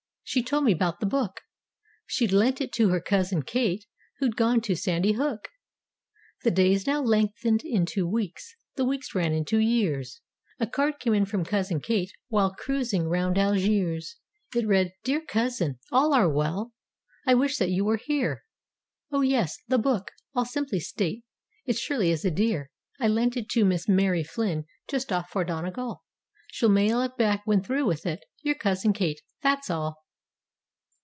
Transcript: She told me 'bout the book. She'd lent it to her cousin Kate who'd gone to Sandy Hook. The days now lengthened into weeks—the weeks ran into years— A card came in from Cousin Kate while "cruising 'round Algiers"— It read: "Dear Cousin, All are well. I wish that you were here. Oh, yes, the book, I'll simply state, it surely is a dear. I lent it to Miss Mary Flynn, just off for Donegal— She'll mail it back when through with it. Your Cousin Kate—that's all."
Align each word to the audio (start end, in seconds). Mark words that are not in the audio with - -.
She 0.23 0.41
told 0.41 0.63
me 0.63 0.73
'bout 0.73 1.01
the 1.01 1.05
book. 1.05 1.41
She'd 2.07 2.31
lent 2.31 2.61
it 2.61 2.71
to 2.75 2.87
her 2.87 3.01
cousin 3.01 3.43
Kate 3.43 3.85
who'd 4.19 4.37
gone 4.37 4.61
to 4.61 4.77
Sandy 4.77 5.11
Hook. 5.11 5.49
The 6.43 6.51
days 6.51 6.87
now 6.87 7.01
lengthened 7.01 7.63
into 7.65 8.07
weeks—the 8.07 8.85
weeks 8.85 9.13
ran 9.13 9.33
into 9.33 9.57
years— 9.57 10.21
A 10.57 10.67
card 10.67 10.99
came 11.01 11.13
in 11.13 11.25
from 11.25 11.43
Cousin 11.43 11.81
Kate 11.81 12.13
while 12.29 12.53
"cruising 12.53 13.09
'round 13.09 13.37
Algiers"— 13.37 14.15
It 14.55 14.65
read: 14.65 14.93
"Dear 15.03 15.19
Cousin, 15.19 15.79
All 15.91 16.13
are 16.13 16.29
well. 16.29 16.71
I 17.27 17.33
wish 17.33 17.57
that 17.57 17.69
you 17.71 17.83
were 17.83 17.97
here. 18.01 18.45
Oh, 19.11 19.19
yes, 19.19 19.57
the 19.67 19.77
book, 19.77 20.11
I'll 20.33 20.45
simply 20.45 20.79
state, 20.79 21.25
it 21.65 21.75
surely 21.75 22.09
is 22.09 22.23
a 22.23 22.31
dear. 22.31 22.71
I 23.01 23.09
lent 23.09 23.35
it 23.35 23.49
to 23.49 23.65
Miss 23.65 23.89
Mary 23.89 24.23
Flynn, 24.23 24.63
just 24.89 25.11
off 25.11 25.27
for 25.29 25.43
Donegal— 25.43 26.05
She'll 26.53 26.69
mail 26.69 27.01
it 27.01 27.17
back 27.17 27.41
when 27.43 27.61
through 27.61 27.85
with 27.85 28.05
it. 28.05 28.23
Your 28.41 28.55
Cousin 28.55 28.93
Kate—that's 28.93 29.69
all." 29.69 29.97